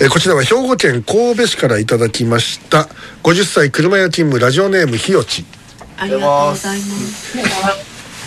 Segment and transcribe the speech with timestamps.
[0.00, 2.88] えーこちらは兵庫県神戸市からいただきました。
[3.22, 5.44] 50歳車屋勤務ラジオネームひよち
[5.96, 7.38] ありがとうございます。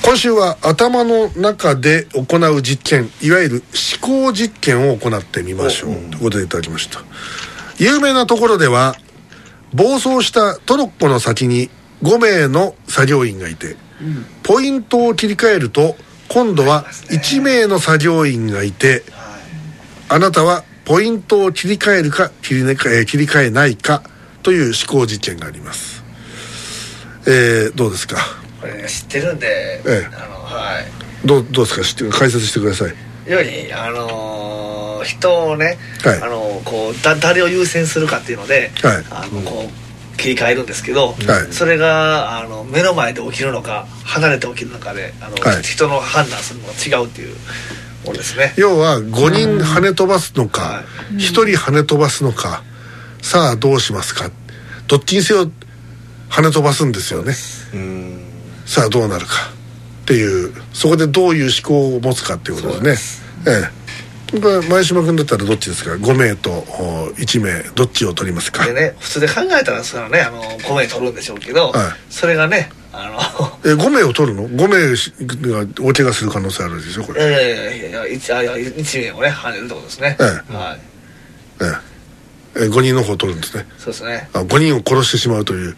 [0.06, 3.64] 今週は頭の中で行う実験いわゆる
[4.00, 5.96] 思考実験を行ってみましょう。
[5.96, 7.02] ということでいただきました。
[7.78, 8.96] 有名なところでは
[9.74, 11.70] 暴走したトロッコの先に
[12.04, 13.76] 5名の作業員がいて、
[14.44, 15.98] ポイントを切り替えると
[16.30, 19.04] 今度は1名の作業員がいて、
[20.10, 24.04] あなたはポイントを切り替えるか切り,、ねえー切り替えないか
[24.44, 26.04] という思考実験があります。
[27.28, 28.18] えーどうですか？
[28.62, 30.16] これ知ってるんで、ええ。
[30.16, 31.28] あのはい。
[31.28, 31.84] どうどうですか？
[31.84, 32.90] 知って解説してください。
[33.32, 36.22] ようにあのー人をね、はい。
[36.22, 39.04] あのこうだ誰を優先するかっていうので、はい。
[39.12, 39.85] あのこう
[40.18, 41.54] 切り替えるんですけど、はい。
[41.54, 45.64] それがあの目の前で起きるのか離れて起きるのかであの、はい。
[45.64, 47.36] 人の判断するのが違うっていう
[48.06, 48.54] ものですね。
[48.58, 50.84] 要は5人跳ね飛ばすのかは
[51.14, 52.64] 1人跳ね飛ばすのか
[53.22, 54.30] さあどうしますか
[54.88, 55.50] どっちにせよ
[56.30, 57.34] 跳ね飛ばすんですよね。
[58.66, 59.34] さあどうなるか
[60.04, 63.26] っていうそこでどういう思考を持つかっていうことですね。
[63.48, 63.85] ええ
[64.40, 68.66] 前島君だったらどっちですか？5名とお1名どっちを取りますか？
[68.66, 71.74] でね普通で考えたらそれはねあの5名取るんでしょうけど、はい。
[72.10, 77.22] それがねあのえ5名を取るの ?5 名しが大怪我する可能性あるでしょこれ。
[77.22, 80.30] いやいやいやいやいやいや一名をね跳ねるってことですね、えは
[80.74, 80.80] い
[81.62, 81.66] え
[82.58, 85.76] ええ5人の方を取るんですねそうですねあ5人を殺してしまうという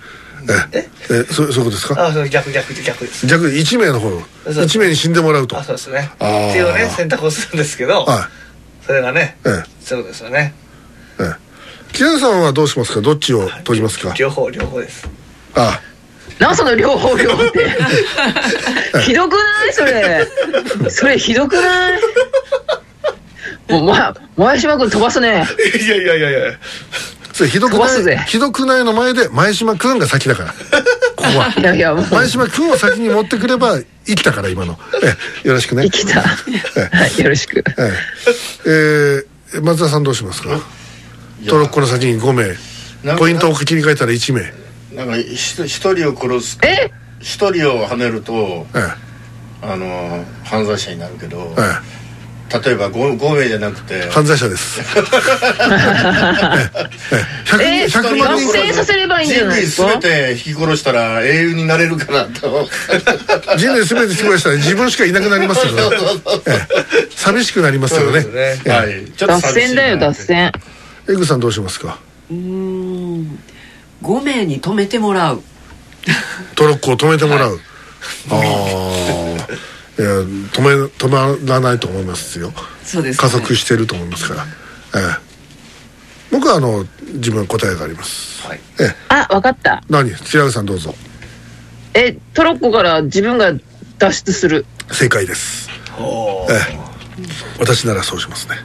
[0.74, 6.26] えええそそういうことですかあそう逆逆逆です逆に1名の方そう1名に死んでもらうとあそうですねって
[6.60, 8.30] いうね選択をするんですけど、は
[8.88, 9.64] それがね、ええ。
[9.82, 10.54] そうですよね。
[11.20, 11.94] いええ。
[11.94, 13.02] 木原さんはどうしますか？
[13.02, 14.14] どっちを取りますか？
[14.18, 15.08] 両方両方です。
[15.56, 15.80] あ。
[16.40, 17.68] なんその両方両方って。
[19.02, 19.38] ひどくな
[19.70, 19.74] い？
[19.74, 20.26] それ。
[20.90, 22.02] それひどくない？
[23.70, 25.46] もう、ま、前島君飛ばすね。
[25.84, 26.40] いやいやいやいや
[27.38, 30.54] それひどくないひどくないの前で前島君が先だから。
[31.16, 31.54] ここは。
[31.56, 32.06] いやいやもう。
[32.10, 33.78] 前島君を先に持ってくれば
[34.08, 34.80] 生きたから今の。
[35.04, 35.14] え
[35.46, 35.84] えよろしくね。
[35.84, 36.22] 生きた。
[36.22, 36.28] は
[37.16, 37.60] い よろしく。
[37.60, 37.92] ええ。
[38.66, 40.60] えー松田さんどうしますか？
[41.48, 43.16] トロッコの先に5名。
[43.18, 44.42] ポイントを切り替えたら1名。
[44.94, 46.90] なんかひ一人を殺すえ？
[47.20, 48.80] 一人を跳ねるとえ
[49.62, 51.97] あの犯罪者になるけどええ
[52.50, 53.96] 例えば 5, 5名じゃなくて。
[53.96, 54.80] え犯罪者です。
[57.62, 57.86] ええ。
[57.88, 58.52] 100 100万合人。
[58.54, 59.88] 成させればいいんじゃないですか？
[60.00, 62.68] 人類全て引き殺したら英雄になれるかなと。
[63.58, 65.74] 人類全て引き殺したら自分しかいなくなりますよ。
[65.74, 65.82] ね、
[66.48, 67.08] ええ。
[67.16, 68.24] 寂しくなりますよね。
[68.24, 68.60] ね。
[68.66, 69.06] はい。
[69.18, 70.52] ちょっと脱線だよ脱線。
[71.10, 71.98] エグさんどうしますか？
[72.30, 73.40] うーん。
[74.04, 75.42] 5名に止めてもらう。
[76.56, 77.60] トロッコを止めてもらう、
[78.32, 78.38] ああ
[80.00, 82.54] いや止め止まらないと思いますよ。
[82.84, 84.46] そうです、加速してると思いますから、
[85.02, 85.28] ええ。
[86.32, 88.60] 僕はあの自分は答えがあります、はい。
[88.80, 88.96] ええ。
[89.10, 89.84] あわかった。
[89.90, 90.14] 何？
[90.16, 90.94] 白石さんどうぞ。
[91.94, 93.54] えトロッコから自分が
[93.98, 94.66] 脱出する。
[94.92, 95.70] 正解です。
[96.50, 96.78] ええ。
[97.60, 98.56] 私ならそうしますね。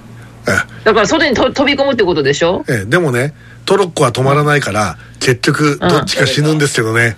[0.46, 0.50] え
[0.84, 2.64] だから外にと飛び込むってことでしょ？
[2.68, 2.84] えええ。
[2.84, 3.32] でもね
[3.64, 7.16] トロッコは止まらないから結局どっちか死ぬんですけどね、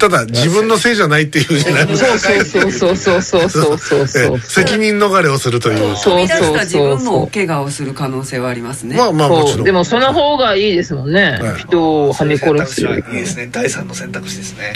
[0.00, 14.72] ただ自分のせいじゃないっていうじゃないですかそうそうそうそうそうそうそう責任逃れをするというそうそう自分も怪我をする可能性はありますねまあまあもちろんでもその方がいいですもんね、人をはめ殺すいいですね第三の選択肢ですね、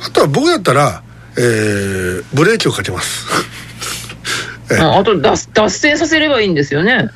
[0.00, 1.02] あとは僕だったら、
[1.36, 3.26] えー、ブレーキをかけます
[4.70, 7.10] え、あと脱脱線させればいいんですよね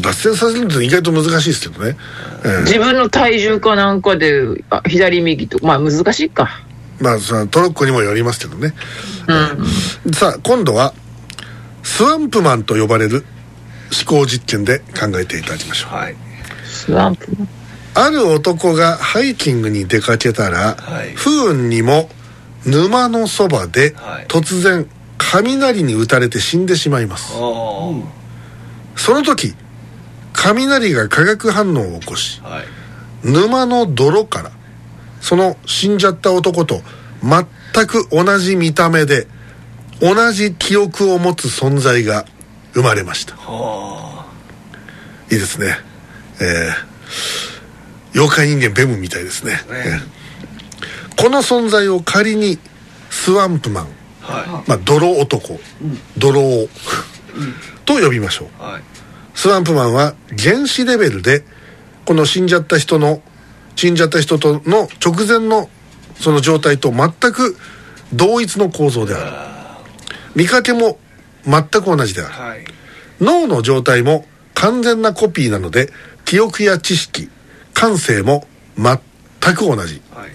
[0.00, 1.96] 脱線させるって意外と難しいですけどね、
[2.44, 2.60] ええ。
[2.62, 6.62] 自分の体重かなんかであ左右とまあ難しいか。
[7.00, 8.74] まあそのトロッコにもよりますけどね。
[10.04, 10.12] うん。
[10.12, 10.94] さあ今度は
[11.82, 13.24] スワンプマンと呼ばれる
[13.92, 15.94] 思考実験で考えていただきましょう。
[15.94, 16.16] はい。
[16.64, 17.26] スワンプ
[17.94, 21.14] ある男がハイキングに出かけたら、はい。
[21.14, 22.10] 不運にも
[22.66, 24.26] 沼のそばではい。
[24.26, 27.34] 突然雷に打たれて死んでしまいます。
[27.36, 28.04] おー。
[28.96, 29.54] その時
[30.36, 32.64] 雷が化学反応を起こしはい
[33.24, 34.52] 沼の泥から
[35.20, 36.80] その死んじゃった男と
[37.22, 39.26] 全く同じ見た目で
[40.00, 42.26] 同じ記憶を持つ存在が
[42.74, 43.34] 生まれました。
[45.32, 45.78] いいですね。
[46.40, 49.52] えー、妖怪人間ベムみたいですね。
[49.52, 49.58] ね。
[49.70, 51.22] えー。
[51.22, 52.58] この存在を仮に
[53.10, 53.84] スワンプマン
[54.20, 55.58] はまあ泥男、
[56.18, 56.68] 泥王
[57.86, 58.62] と呼びましょう。
[58.62, 58.82] いはい
[59.36, 61.44] スワンプマンは原子レベルで
[62.06, 63.20] この死んじゃった人の
[63.76, 65.68] 死んじゃった人との直前の
[66.18, 67.56] その状態と全く
[68.14, 69.36] 同一の構造である。
[70.34, 70.98] 見かけも
[71.44, 72.32] 全く同じである。
[72.32, 72.64] はい。
[73.20, 74.24] 脳の状態も
[74.54, 75.90] 完全なコピーなので
[76.24, 77.28] 記憶や知識
[77.74, 78.46] 感性も
[78.78, 80.00] 全く同じ。
[80.14, 80.30] はい。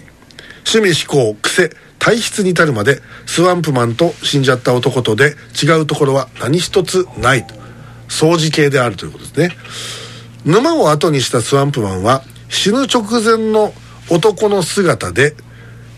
[0.64, 7.61] 趣味思考癖体質に至るまでスワンプマンと死んじゃった男とで違うところは何一つないと
[8.12, 9.56] 掃除系であるということですね。
[10.44, 13.72] 沼を後にしたスワンプマンは死ぬ直前の
[14.10, 15.34] 男の姿で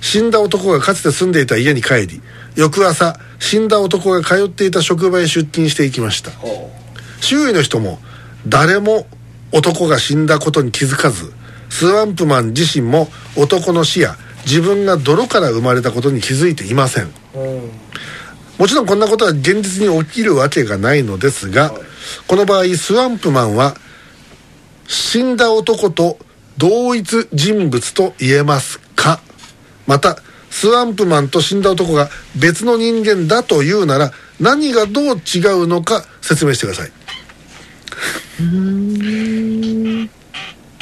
[0.01, 2.23] 死んだ男がかつて住んでいた家に帰り
[2.55, 6.31] 翌朝死んだ男が通っていた職場へ出勤していきました。
[6.31, 6.71] ほ
[7.21, 7.99] 周囲の人も
[8.47, 9.07] 誰も
[9.51, 11.33] 男が死んだことに気づかず
[11.71, 17.11] スワンプマン自身も男の死や自分が泥から生まれたことに気づいていません。
[18.59, 21.75] もちろんこんなことは現実に起きるわけがないのですが、
[22.27, 23.75] この場合スワンプマンは
[24.87, 26.19] 死んだ男と
[26.59, 29.21] 同一人物と言えますか。
[29.87, 30.17] また
[30.51, 36.93] スワンプマンと死んだ男が別の人間だというなら何がどう違うのか説明してください。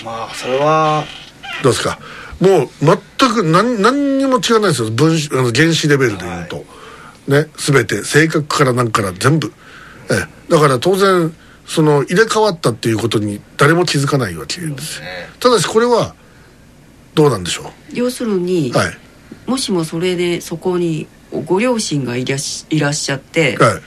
[0.05, 1.05] まあそれは
[1.63, 1.99] どうですか？
[2.41, 2.99] もう全
[3.35, 4.91] く何何にも違わないですよ。
[4.91, 6.65] 分子あの原子レベルで言うと、
[7.29, 9.53] ね全て性格から何から全部
[10.11, 10.53] ええ。
[10.53, 11.35] だから当然
[11.67, 15.01] その入れ替わったっていうことに誰も気づかないわけです
[15.41, 16.15] ただしこれは
[17.15, 18.99] どうなんでしょ要するに、うはい。
[19.47, 21.07] もしもそれでそこに
[21.47, 23.79] ご両親がいらっしいらっしゃって、は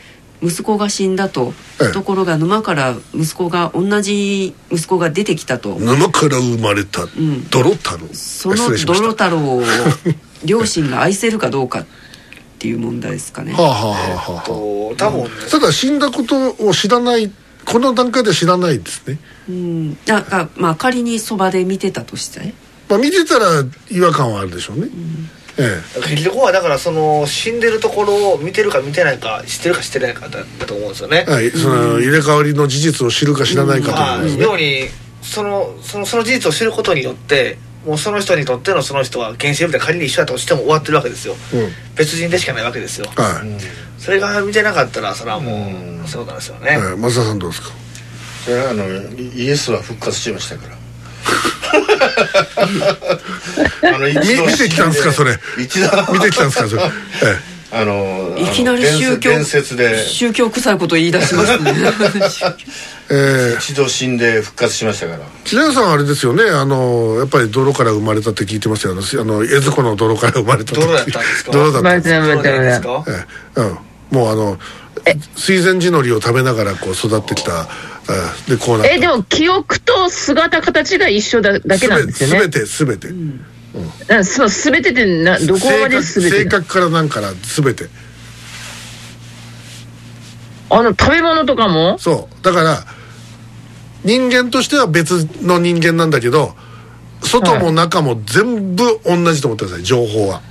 [0.42, 0.48] い。
[0.48, 1.92] 息子が死んだと、ええ。
[1.92, 7.48] ところが沼から息子が同じ息子が出てきたと、沼から生まれたん。
[7.50, 9.04] 泥太郎、その失礼しました。
[9.04, 9.64] 泥太郎を
[10.44, 11.86] 両親が愛せるかどうか
[12.66, 13.54] っていう問題ですかね。
[13.54, 13.88] はあはあは
[14.28, 14.44] あはあ。
[14.44, 15.30] と多分ね。
[15.52, 17.32] ただ死んだことを知らない
[17.66, 19.20] この段階で知らないですね。
[19.48, 22.56] うん、だからまあ仮にそばで見てたとして。
[22.90, 24.88] まあ見てたら違和感はあるでしょうね、
[25.58, 31.26] え結局はだからその死んでるところを見てるか見てないか知ってるか知ってないかだだと思うんですよね。
[31.28, 34.90] え、はいその入れ替わりの事実を知るか知らないかというまあことですね、ように
[35.22, 41.36] そのそのその事実を知ることによってもうその人にとってのその人は原子力で仮に一緒だとしても終わってるわけですよ。
[41.54, 41.70] うん。
[41.96, 43.06] 別人でしかないわけですよ。
[43.16, 45.54] はい、それが見てなかったらそれはもう
[46.00, 47.70] うんそうなんですよね、ええ松田さんどうですか？
[48.46, 48.86] それはあの
[49.16, 50.76] イイエスは復活しましたから。
[53.96, 55.38] あの一度み見てきたんですかそれ。
[55.60, 55.88] 一度。
[56.14, 59.98] 見てきたんですかそれ、えあのいきなり宗教伝説で。
[60.08, 61.74] 宗教臭いこと言い出しますね。
[63.12, 63.54] ええ。
[63.54, 65.20] え一度死んで復活しましたから。
[65.44, 66.44] 千奈さんはあれですよね。
[66.50, 68.94] あのやっぱり泥から生まれたって聞いてますよ。
[68.94, 71.52] あのあの江津湖の泥から生まれたって泥だったんですか？
[71.52, 72.82] 泥だったんです。
[72.82, 73.26] かえ
[73.58, 73.60] え。
[73.60, 73.78] うん、
[74.12, 74.58] もうあの
[75.36, 77.68] 水前寺のりを食べながらこう育ってきた
[78.10, 78.14] え
[78.48, 78.52] え。
[78.52, 82.40] でこうなえでも記憶と姿形が一緒だだけなんですよね。
[82.40, 82.98] すべてすべ
[84.08, 86.46] てなそう全てってなどこまで性全て？
[86.46, 87.90] 格性格からなんからすべて。
[90.70, 91.98] あの食べ物とかも？
[91.98, 92.44] そう。
[92.44, 92.84] だから
[94.04, 96.56] 人間としては別の人間なんだけど
[97.22, 100.42] 外も中も全部同じと思ってください情報は。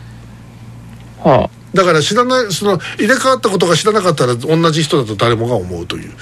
[1.23, 6.13] はだから知らないその入れ替わったことが知らなかったら同じ人だと誰もが思うという。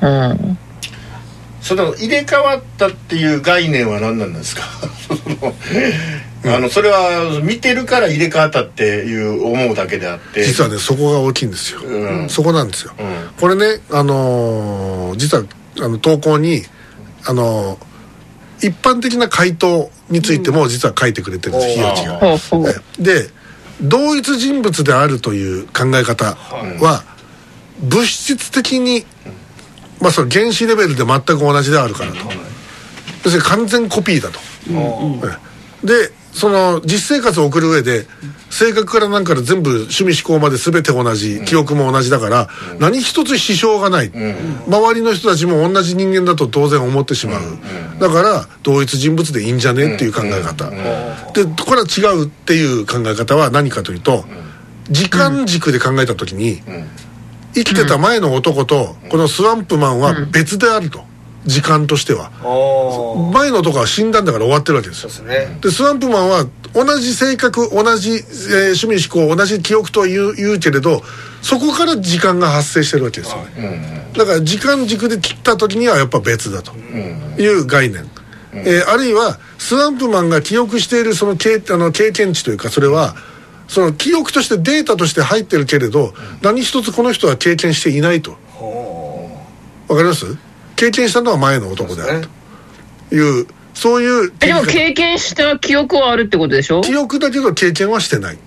[0.00, 0.58] あうん
[1.64, 4.62] その入れ替わったっていう概念は何なんですか？
[5.08, 5.14] そ
[6.48, 10.44] のあのそれは見てるから入れ替わったっていう思うだけであって。
[10.44, 12.28] 実はねそこが大きいんですよ、うん。
[12.28, 13.06] そこなんですよ、うん。
[13.40, 15.44] これねあのー実は
[15.80, 16.64] あの投稿に
[17.24, 22.82] あのー一般的な回答についても実は書いてくれてるんです、うんひよちが。
[22.98, 23.28] で
[23.80, 26.36] 同一人物であるという考え方
[26.80, 27.02] は
[27.80, 29.04] 物質的に、
[30.00, 32.18] まあ、その原子レベルで全く同じであるからと、
[33.24, 34.38] 要するに完全コピーだと、
[35.82, 38.06] えでその実生活を送る上で
[38.50, 42.48] 性格から何から全部趣味思考まで全て同じ、記憶も同じだから、
[42.78, 44.12] 何一つ支障がない、
[44.68, 47.40] 周りの人たちも同じ人間だと当然思ってしまう、
[47.98, 54.24] だから同一人物でいいんじゃねっていう考え方、でこれは違うっていう考え方は何かというと、
[54.88, 56.62] 時間軸で考えた時に、
[57.54, 61.04] 生きてた前の男とこのスワンプマンは別であると。
[61.46, 62.30] 時間としては。
[63.32, 65.08] 前の男は死んだんだから終わってるわけですよ。
[65.08, 65.58] ですね。
[65.60, 71.02] でスワンプマンは同じ性格同じ、えー趣味思考同じ記憶と言う言うけれど
[71.42, 73.38] そこから時間が発生してるわけですよ、
[74.16, 76.72] だから時間軸で切った時にはやっぱ別だと。
[76.72, 78.08] いう概念、
[78.54, 83.14] えーあるいはスワンプマンが記憶しているその経あの経験値というかそれは
[83.68, 88.32] その記憶としてデータとして入ってるけれど何一つこの人は経験していないと。
[89.88, 90.26] わかります？
[90.76, 92.28] 経験したのは前の男である
[93.10, 93.14] と。
[93.14, 95.18] いうそういうえでも経験。
[95.18, 96.80] した記憶はあるってことでしょ？
[96.80, 98.38] 記憶だけど経験はしてない。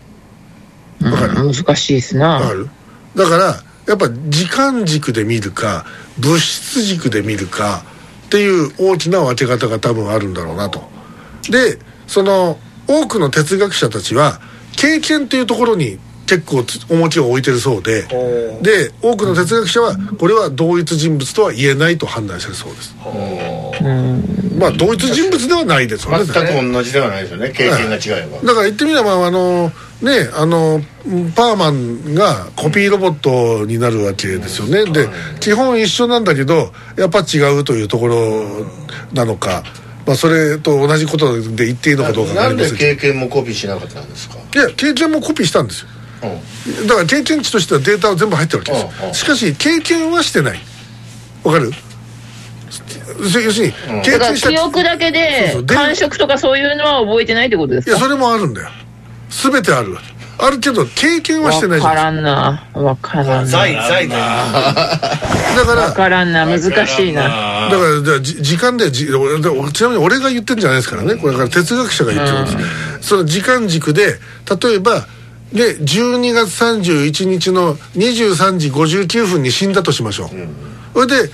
[1.02, 1.42] わかる？
[1.42, 2.36] うん難しいですな。
[2.36, 2.70] わかる。
[3.16, 3.56] だから
[3.88, 5.86] やっぱ時間軸で見るか
[6.20, 7.84] 物質軸で見るか
[8.26, 10.90] っていう大きな分け方が多分あるんだろうなと。
[11.50, 14.42] でその多くの哲学者たちは
[14.77, 18.03] 経験っていうところに結構つ重きを置いてるそうで
[18.62, 22.96] で多くの哲学者はこれは同一人物とは言えないと判断してるそうです。
[24.60, 26.25] まあ同一人物ではないですよね。
[26.25, 27.51] 全く同じではないですよね。
[27.51, 30.81] 経験が違えば、だから言ってみればあのねあの
[31.36, 35.07] パーマンがコピーロボットになるわけですよね、で
[35.39, 38.65] 基本一緒なんだけどやっぱ違うというところ
[39.13, 39.63] なのか、
[40.08, 45.90] まあ、それと同じことで言っていいのかどうかなんで経験もコピーしなかったんですか、どいや経験もコピーしたんですよ。
[46.24, 46.88] うん。
[46.88, 48.86] だから経験値としてはデータは全部入ってるわけです。
[49.02, 49.14] うんうん。
[49.14, 50.60] しかし経験はしてない。
[51.44, 51.72] わかる？
[53.20, 54.50] 要要するに経験した。
[54.50, 57.92] 記憶だけで感触とかそういうのは覚えてないってことですか？
[57.92, 58.70] いやそれもあるんだよ。
[59.30, 59.98] 全てある。
[60.40, 62.12] あるけど経験はしてないじゃわないか。
[62.12, 62.68] らんな。
[62.74, 63.46] わからんな。
[63.46, 66.46] 財財でだからわからんな。
[66.46, 67.24] 難しいな
[67.70, 71.16] だからじゃ時間でじ俺でちなみに俺が言ってるんじゃないですからね。
[71.16, 72.52] これから哲学者が言ってるんで
[73.02, 74.20] す、その時間軸で
[74.62, 75.08] 例えば
[75.54, 80.30] で12月31日の23時59分に死んだとしましょう、
[80.94, 81.32] それで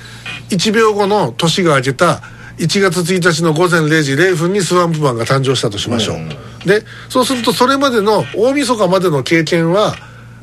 [0.50, 2.22] 1秒後の年が明けた
[2.58, 9.96] 1月1日の午前0時0分にスワンプマンが誕生したとしましょう、でそうするとそれまでの大晦日までの経験は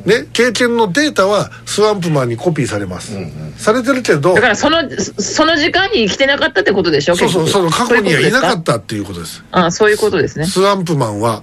[0.05, 3.13] ね、経験のデータはスワンプマンにコピーされます、
[3.57, 9.45] されてるけどだからそのそその時間に生きてなかったってことでしょそうそうその過去にはいなかそういうことですったっていうことです。
[9.51, 10.47] あそういうことですね。
[10.47, 11.43] スワンプマンは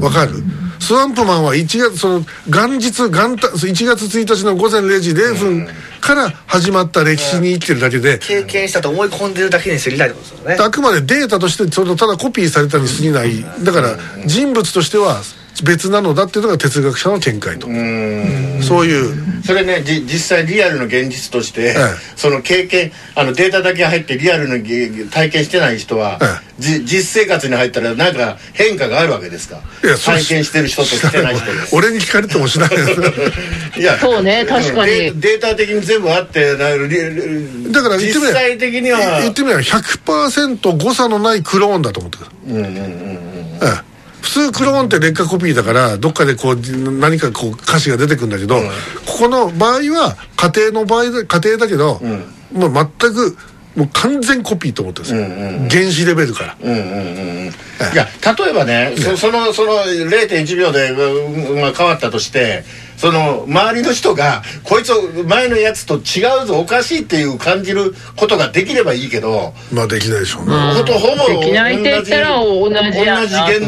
[0.00, 0.42] わかる？
[0.80, 5.68] スワンプマンは1月その元日元旦1月1日の午前0時0分
[6.00, 10.56] から始まった歴史に生きてるだけで経験したと思い込んでるだけに過ぎないってことですよね。
[10.58, 13.44] あくまでデータとしてそのただコピーされたに過ぎない。
[13.62, 13.96] だから
[14.26, 15.20] 人物としては
[15.62, 17.66] 別なのだっていうのが哲学者の見解と。
[18.62, 19.30] そういう。
[19.44, 21.76] それねじ実際リアルの現実として、え
[22.16, 26.26] その経験あのデータだけ入ってリアルのげ体験してない人は、え
[26.58, 29.62] じ実生活に入ったらなんか変化があるわけですか？
[29.82, 31.66] いや体験してる人としてない人で。
[31.66, 32.70] す俺に聞かれてもしない
[33.80, 34.92] いやそうね確かに。
[34.92, 39.20] デデータ的に全部あってなリリだから言ってみれば実際的には。
[39.22, 42.50] 言ってみれば100%誤差のないクローンだと思ってください。
[42.50, 42.80] うんうんうんうん。
[42.82, 43.89] ええ
[44.20, 46.56] 普通クローンって劣化コピーだからどっかでこう
[46.98, 48.56] 何かこう歌詞が出てくるんだけど、
[49.06, 52.00] ここの場合は家庭の場合で家庭だけど、
[52.52, 53.36] もう全く
[53.76, 56.56] もう完全コピーと思ってるんですよ、原子レベルから。
[56.60, 57.50] うんうんうんうん。
[57.92, 62.64] いや例えばねそそのその0.1秒で、うんまあ、変わったとして
[63.00, 64.92] その周りの人がこいつ
[65.26, 71.82] 前のやつと違うぞおかしいっていう感じることができればいいけど、まあできないでしょうね、ほとほぼ同じ言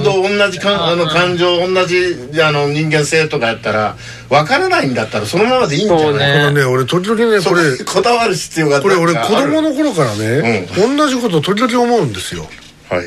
[0.02, 3.96] 動同じかあの感情同じあの人間性とかやったら
[4.28, 6.14] 分からないんだったらそのままでいいんじゃない？
[6.18, 6.34] ね。
[6.34, 12.46] このね俺時々ねそこれここだわる必要がこれ俺子供の頃からね、同じことを時々思うんですよ。
[12.90, 13.06] はい。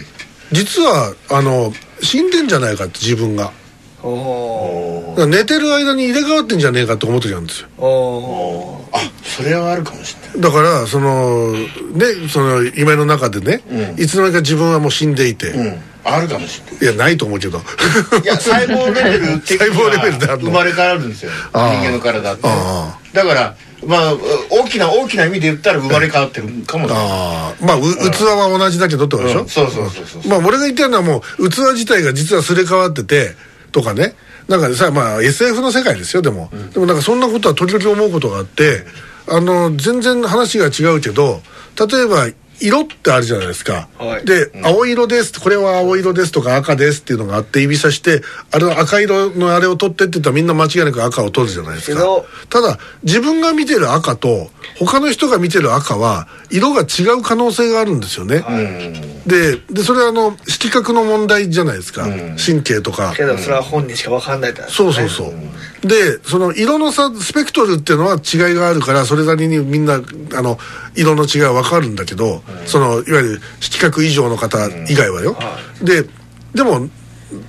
[0.52, 3.52] 実はあの死んでんじゃないかって自分が。
[4.02, 4.95] おお
[5.26, 7.68] 寝てる間に入れ替わってんじゃねえかって思う時なんですよ。
[8.92, 10.42] あそれはあるかもしれない。
[10.42, 11.68] だからそのね
[12.30, 13.62] その夢の中でね、
[13.98, 15.82] いつの間にか自分はもう死んでいて、うん。
[16.06, 16.82] あるかもしれない。
[16.82, 17.58] いやないと思うけど。
[17.58, 21.32] いや細胞レベル 細胞レベルで生まれ変わるんですよ。
[21.54, 23.56] 人間の体ってあだから
[23.86, 24.14] まあ
[24.50, 27.06] 大きな大きな意味で言ったら生まれ変わってるかもしれない。
[27.06, 27.66] ああ。
[27.66, 29.50] まあう器は同じだけどってことでしょ、うん。
[29.50, 33.36] そうそうそうそうまあ俺が言ってるのはもう器自体が実はすれ替わってて
[33.72, 34.16] とかね
[34.48, 38.84] なんかさまあ SF の世界ですよでも、でもなんかそんなことは時々思うことがあって
[39.28, 41.42] あの全然話が違うけど
[41.80, 42.28] 例えば
[42.60, 44.26] 色ってあるじゃないですか、はい。
[44.26, 45.40] で、青色です。
[45.40, 48.22] これは青色ですとか赤ですっていうのがあって指さして
[48.52, 52.02] あれの赤色のあれを取ってって言ったらみんな間違いなく赤を取るじゃないですか。
[52.50, 58.44] ただ自分が見てる赤と他の人が見てる赤は色が違う可能性があるんですよね、
[59.26, 62.04] ででそれはあの色覚の問題じゃないですか、
[62.44, 63.14] 神経とか。
[63.16, 65.34] けどそれは本人しか分かんないってやつそうそうそう、
[65.88, 70.58] でその色の差スペクトルっていうのは違いがあるからそれなりにみんなあの
[70.96, 74.58] 色の違いは分かるんだけど、そのいわゆる色覚以上の方
[74.90, 75.36] 以外はよ、
[75.84, 76.06] で
[76.54, 76.90] でも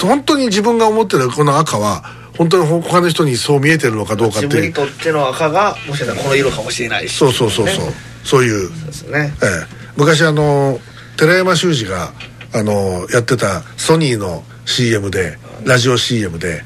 [0.00, 2.04] 本当に自分が思ってるこの赤は
[2.36, 7.16] 本当に他の人にそう見えてるのかどうかって自分にとっての赤がもしかしたらこの色かもしれないし。
[7.16, 7.92] そうそうそうそう、ね。
[8.24, 8.68] そういう。
[8.68, 9.32] そうですね。
[9.42, 9.66] ええ、
[9.96, 10.78] 昔あの
[11.16, 12.12] 寺山修司が
[12.52, 16.62] あのやってたソニーの CM でラジオ CM で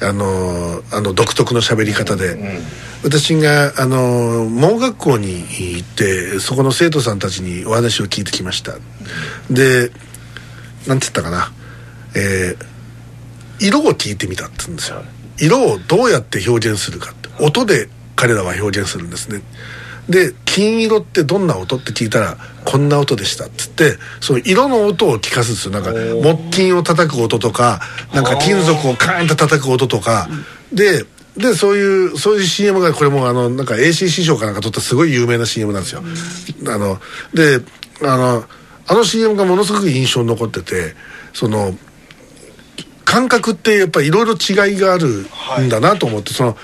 [0.00, 2.60] あのあの独特の喋り方で、
[3.02, 8.76] 私があの盲学校に行ってそこの生徒さんたちにお話を聞いてきました。
[9.50, 9.90] で
[10.86, 11.52] なんて言ったかな。
[12.14, 12.78] えー
[13.60, 15.02] 色を聞いてみたって言うんですよ。
[15.40, 17.28] 色をどうやって表現するかって。
[17.42, 19.42] 音で彼らは表現するんですね
[20.08, 25.72] で金色ってどんな音って聞いたらこんな音でしたっつってその色の音を聞かすんですよ。
[25.72, 27.80] なんか木琴を叩く音とか
[28.12, 30.28] なんか金属をカーンと叩く音とか。
[30.72, 31.04] で
[31.36, 36.02] でそういうそういう CM がこれもあのなんか AC 師匠かなんか撮ったすごい有名な CM なんですよ、
[36.66, 36.98] あの
[37.32, 37.60] で
[38.02, 38.44] あの
[38.88, 40.94] あの CM がものすごく印象に残ってて
[41.32, 41.76] その
[43.04, 45.26] 感覚ってやっぱりいろいろ違いがある
[45.60, 46.56] んだなと思って、その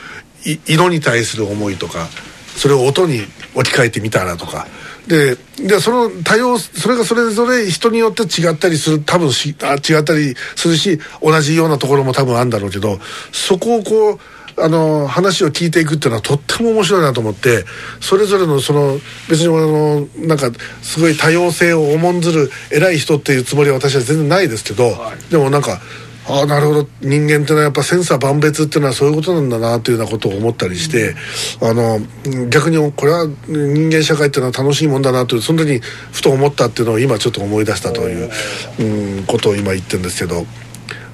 [0.45, 2.09] い色に対する思いとか
[2.57, 3.21] それを音に
[3.55, 4.67] 置き換えてみたらとか。
[5.07, 12.99] ででその多様それがそれぞれ人によって違ったりする多分しあ違ったりするし同じようなところも多分あるんだろうけど
[13.31, 14.19] そこをこう
[14.57, 17.65] あの話を聞いていくっていうのはとっても面白いなと思って
[18.01, 20.51] それぞれのその別にあのなんか
[20.83, 24.97] すごい多様性を重んずる偉い人っていうつもりは私は全然ないですけど、
[25.31, 25.81] でもなんか
[26.27, 26.89] ああなるほど。
[27.01, 31.15] 人間ってのはやっぱ千差万別っていうのはそういうことなんだなっていうようなことを思ったりして、
[31.61, 38.31] あのうん逆にこれは人間社会っていうのは楽しいもんだなというその時にふと思ったっていうのを今ちょっと思い出したという、
[38.79, 40.47] うん、ことを今言ってるんですけど。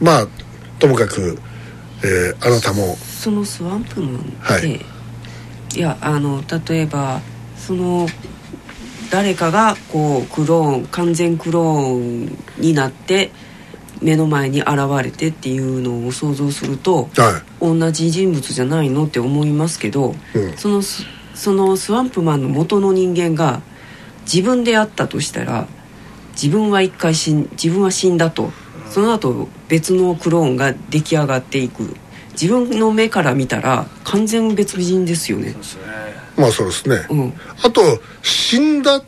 [0.00, 0.28] まあ
[0.78, 1.38] ともかく、
[2.02, 2.96] えーあなたも。
[2.96, 4.86] そのスワンプマンって、はい。
[5.76, 7.20] い、やあの例えば
[7.56, 8.08] その
[9.10, 13.30] 誰かがこうクローン完全クローンになって
[14.00, 14.70] 目の前に現
[15.02, 20.56] れてっていうのを想像するとは同じ人物じゃないのって思いますけど、うん。
[20.56, 21.04] そのス
[21.34, 23.62] そのスワンプマンの元の人間が
[24.22, 25.66] 自分であったとしたら
[26.32, 28.52] 自分は一回死ん自分は死んだと。
[28.90, 31.94] その後別のクローンが出来上がっていく。
[32.32, 35.54] 自分の目から見たら完全別人ですよね。
[36.36, 37.34] まあそうですね、うん。
[37.62, 37.82] あと
[38.22, 39.02] 死んだ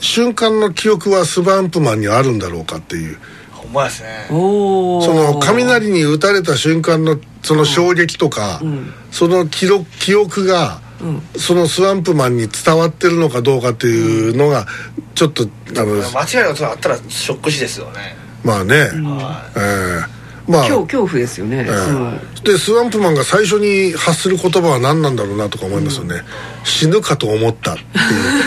[0.00, 3.18] 瞬間の記憶はスワンプマンにあるんだろうかっていう
[3.58, 4.26] ほんまですね。
[4.28, 8.92] その雷に打たれた瞬間のその衝撃とか、うん。
[9.10, 11.22] その記録記憶がうん。
[11.36, 14.66] そのスワンプマンに伝わってるのかどうかっていうのが
[15.14, 18.16] ちょっとあの間違いなことがあったらショック死ですよね。
[18.44, 20.17] まあね、はえー
[20.48, 20.62] まあ。
[20.62, 26.22] 恐恐怖ですよね、えーでスワンプマンが最初に発する言葉は何なんだろうなとか思いますよね、
[26.64, 27.86] 死ぬかと思ったっていう。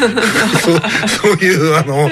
[0.60, 2.10] そうそういうあの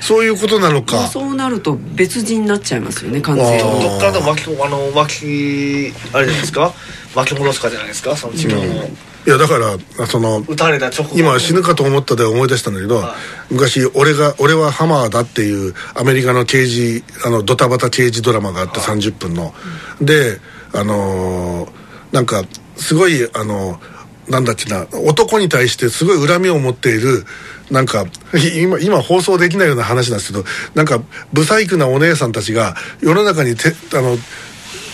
[0.00, 1.08] そういうことなのか。
[1.08, 3.82] そうなると別人になっちゃいますよね完全に。
[3.82, 6.72] どっからでも巻きあの巻きあれじゃないですか？
[7.14, 8.14] 巻き戻すかじゃないですか？
[8.16, 8.88] その自分を、
[9.26, 13.16] いやだからその撃たれた直後今死ぬかと思ったで思い出したんだけど、は
[13.50, 13.54] い。
[13.54, 19.54] 昔俺が「俺はハマーだ」っていうアメリカの刑事あのドタバタ刑事ドラマがあって30分の、
[20.00, 20.40] で
[20.72, 22.44] あのーなんか
[22.76, 23.80] すごいあの
[24.28, 27.24] なんだっけな男に対してすごい恨みを持っている
[27.70, 34.18] なんかい 今今放送できないような話なんですけどなんかブサイクなお姉さんたちが世の中にてあの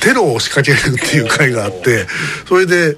[0.01, 2.09] テロを仕掛けるっていう回があって
[2.49, 2.97] それで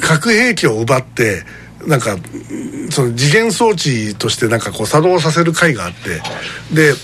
[0.00, 1.42] 核兵器を奪って
[1.86, 2.16] なんか
[2.90, 6.20] その次元装置としてなんかこう作動させる回があって
[6.74, 6.94] で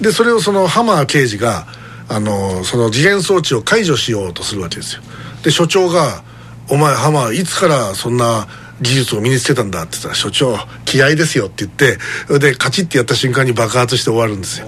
[0.00, 1.66] でそれをそのハマー刑事が
[2.08, 5.02] あのその次元装置を解除しようとするわけですよ。
[5.42, 6.22] で所長が
[6.68, 8.48] 「お前ハマーいつからそんな
[8.80, 14.66] 技術を身につけたんだ」って言ったら「所長気合ですよ」って言ってでカチッてやった瞬間に爆発して終わるんですよ。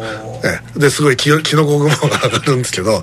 [0.76, 3.02] ですごいキノキノコ雲が上がるんですけど。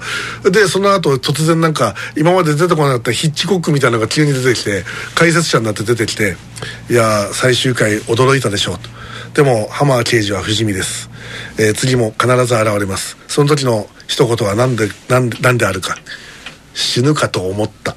[0.49, 4.83] でその後突然なんか今まで出てこなかったヒッチコックみたいなのが急に出てきて
[5.15, 6.37] 解説者になって出てきて
[6.89, 8.89] 「いやー最終回驚いたでしょう」と。
[9.33, 11.09] でもハマー刑事は不死身です、
[11.57, 13.17] えー次も必ず現れます。
[13.27, 15.97] その時の一言は何で何で何であるか。
[16.73, 17.95] 死ぬかと思った。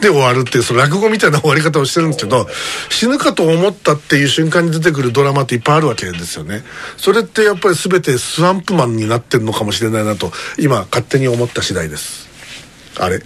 [0.00, 2.46] で終わるっていうその落語みたいな終わり方をしてるんですけど
[2.90, 6.62] 死ぬかと思ったっていう瞬間に出てくるドラマっていっぱいあるわけですよね
[6.96, 12.26] それってやっぱり全てスワンプマンになってるのかもしれないなと今勝手に思った次第です
[12.98, 13.20] あれ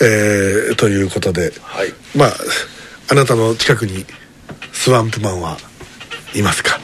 [0.00, 2.32] えーということで、はいまあ
[3.10, 4.06] あなたの近くに
[4.72, 5.58] スワンプマンは
[6.34, 6.78] いますか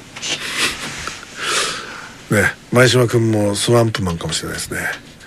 [2.31, 4.81] ね前島君もスワンプマンかもしれないですね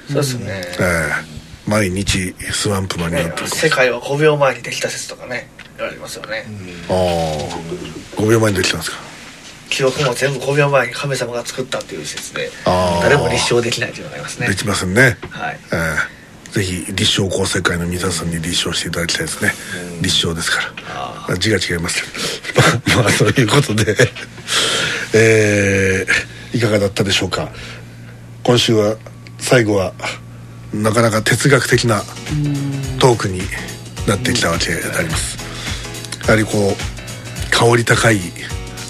[0.08, 0.46] そうですね、
[0.80, 1.33] ええ
[1.68, 5.48] 毎日スワンプマンになねって世界は5秒前にできた説とかね
[5.78, 6.46] 言われますよね、
[6.90, 8.98] ああ5秒前にできたんですか？
[9.70, 12.52] 記憶も全部5秒前に神様が作ったっていう説で
[13.02, 14.48] 誰も立証できないというのがありますね。
[14.50, 15.18] できませんね。
[15.32, 15.60] はい。
[15.72, 15.76] え
[16.20, 16.24] え
[16.54, 19.52] ぜひ立証構成会の皆さんに立証していただきたいですね。
[20.04, 21.26] 立証ですから。
[21.30, 22.04] あ字が違います。
[22.86, 23.96] ま あまあそういうことで。
[25.16, 27.50] えーいかがだったでしょうか？
[28.44, 28.96] 今週は
[29.40, 29.94] 最後は
[30.74, 32.02] なかなか哲学的な
[33.00, 33.42] トークに
[34.08, 35.38] なってきたわけであります。
[36.26, 38.20] やはりこう香り高い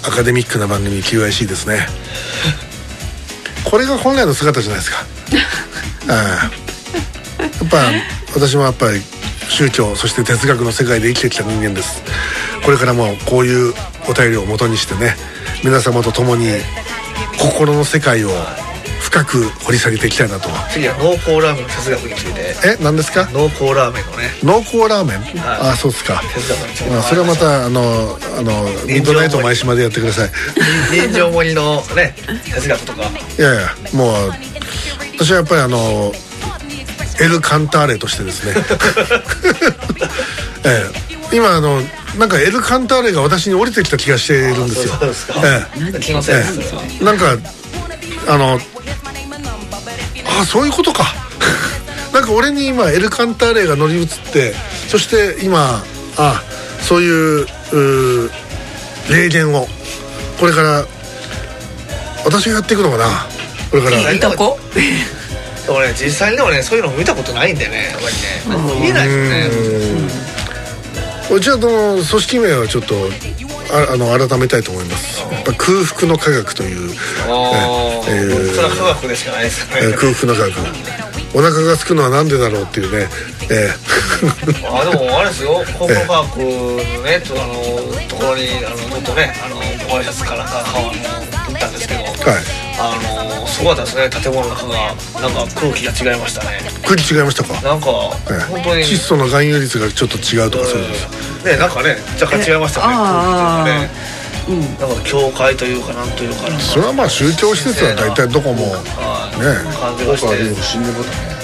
[0.06, 1.86] アカデミックな番組 QIC ですね。
[3.64, 5.04] これが本来の姿じゃないですか。
[6.12, 6.64] ああ。
[7.42, 7.78] やっぱ
[8.34, 9.00] 私もやっぱり
[9.48, 12.02] 宗教そして哲学の世界で生きてきた人間です。
[12.64, 13.74] これからもこういう
[14.08, 15.16] お便りを元にしてね
[15.62, 16.48] 皆様と共に
[17.38, 18.30] 心の世界を
[19.04, 20.48] 深く掘り下げていきたいなと。
[20.72, 22.54] 次は濃厚ラーメンの哲学について。
[22.64, 23.28] え何ですか？
[23.32, 24.30] 濃厚ラーメンのね。
[24.42, 25.40] 濃厚ラーメン？
[25.44, 26.20] ああそうですか。
[26.34, 30.30] 哲学についてあそれはまたあのあのミッドナイト前島でやってください。
[30.90, 32.14] 人情盛りのね
[32.54, 33.02] 哲学とか。
[33.38, 34.32] いやいやもう
[35.18, 36.12] 私はやっぱりあの
[37.20, 38.54] エル・カンターレとしてですね。
[40.64, 40.82] え
[41.30, 41.36] え。
[41.36, 41.80] 今あの
[42.18, 44.94] なんかエル・カンターレが私に降りてきた気がしているんですよ。
[44.98, 45.34] そうですか。
[45.44, 46.00] ええ。
[46.00, 47.04] 気のせいですそれはえ。
[47.04, 47.36] なんか
[48.26, 48.58] あの
[50.40, 51.04] あそういうことか。
[52.12, 54.54] なんか俺に今エル・カンターレが乗り移って
[54.88, 55.84] そして今
[56.16, 56.42] あ
[56.80, 57.46] そういう
[59.10, 59.68] 霊言を
[60.38, 60.86] これから
[62.24, 63.26] 私がやっていくのかな。
[63.70, 64.12] これから。
[64.12, 64.58] いた子？
[65.66, 67.90] でもね実際にでもねそういうの見たことないんでね。
[67.92, 68.80] やっぱりね。
[68.80, 70.24] 見えないですよね。
[71.30, 72.94] うちはその組織名はちょっと
[73.74, 75.20] ああの改めたいと思います。
[75.20, 76.90] やっぱ空腹の科学という
[77.28, 79.80] ああ、えーそれは科学でしかないですかね。
[79.82, 81.04] えー空腹の科学。
[81.36, 83.08] お腹が空くのはなんでだろうっていうね、
[83.50, 83.68] え
[84.70, 85.64] あでもあれですよ。
[85.76, 87.54] 高校科学のねとあの
[88.08, 89.56] ところにあのちょっとねあの
[89.90, 92.42] ご挨拶かなんかあの行ったんですけどーはい。
[92.78, 93.13] あの
[93.54, 94.94] すごかったですね建物の中が。
[95.22, 96.58] なんか空気が違いましたね。
[96.82, 97.86] 空気違いましたか、なんか
[98.30, 98.82] え本当に。
[98.82, 100.94] ー、窒素の含有率がちょっと違うとかそういうこ
[101.44, 101.56] とね。
[101.56, 103.94] なんかね若干違いましたねあ空気
[104.44, 104.60] といううん。
[104.78, 109.46] なんか教会というかなんというかそれはまあ宗教施設は大体どこも、はいね。
[109.80, 110.62] 感じがして。
[110.62, 111.34] 死んでことね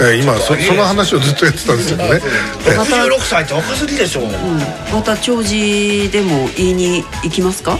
[0.00, 2.20] えー今そその話をずっとやってたんですけどね、
[2.66, 4.22] えー66歳って若すぎでしょ、
[4.92, 7.78] また長寿でも言いに行きますか？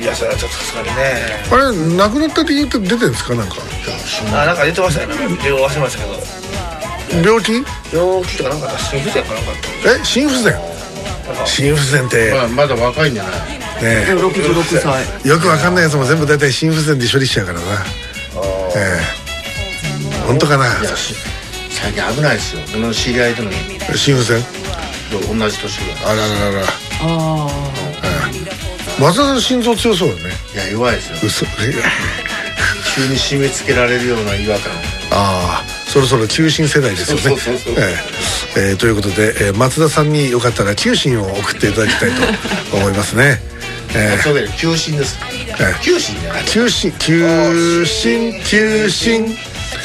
[0.00, 1.42] いやそれはちょっとさすがにね。
[1.52, 3.34] あれ亡くなった理由って出てるんですか？
[3.34, 3.56] なんか。
[4.32, 5.14] あなんか言ってましたよね。
[5.44, 7.22] 両忘れましたけど。
[7.22, 7.52] 病気？
[7.92, 9.50] 病気とかなんか心不全かなんか
[9.84, 10.54] え心不全？
[11.44, 12.32] 心不全って。
[12.32, 13.32] まあまだ若いんじゃない？
[13.82, 15.28] ね66歳。
[15.28, 17.66] よくわかんないやつも全部大体心不全で処理しちゃうからな。
[18.76, 18.98] え
[20.16, 20.26] え。
[20.26, 20.66] 本当かな？
[20.80, 21.14] いやし
[21.70, 22.62] 最近危ないですよ。
[22.74, 23.50] 俺の知り合いとの。
[23.94, 24.42] 心不全？
[25.10, 26.04] 同じ年ぐらい。
[26.04, 26.66] あらららら。
[27.02, 27.69] あ
[29.00, 30.20] 松田さん心臓強そうだね。
[30.54, 31.16] いや弱いですよ。
[31.24, 31.46] 嘘。
[32.94, 34.72] 急に締め付けられるような違和感。
[35.12, 37.36] ああそろそろ救心世代ですよね。
[37.76, 37.96] え
[38.56, 38.60] え。
[38.70, 42.22] えーということで、えー松田さんによかったら救心を送っていただきたいと
[42.76, 43.40] 思いますね。
[43.94, 44.48] えそうだよ。
[44.56, 45.18] 急進です。
[45.58, 46.92] え急進じゃないー救心。
[46.98, 49.38] 救心救心。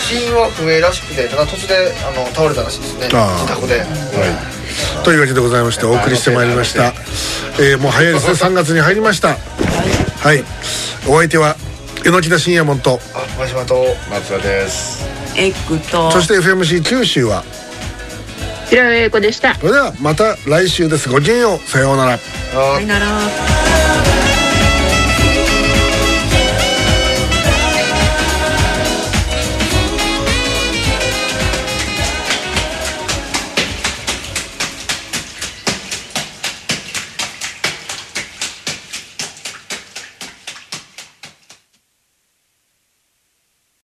[0.08, 3.08] 死因は不明らしくてただ突然あの倒れたらしいですね。
[3.08, 3.86] 自宅で
[5.06, 6.94] というわけでございましてお送りしてまいりました、
[7.60, 8.34] えーもう早いですね。
[8.50, 9.38] 3月に入りました。
[10.20, 10.44] はい。
[11.08, 11.56] お相手は
[12.04, 15.06] 榎木田信也門とあ真島と松田です。
[15.36, 17.44] あエッグとそして FMC 九州は
[18.68, 19.54] 平尾英子でした。
[19.56, 21.08] それではまた来週です。
[21.08, 21.70] ごきげんよう。
[21.70, 22.14] さようなら。
[22.14, 23.55] あさよなら